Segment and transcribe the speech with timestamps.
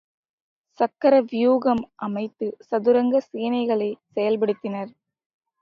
[0.79, 4.91] சக்கர வியூகம் அமைத்துச் சதுரங்க சேனைகளைச் செயல்படுத்தினர்.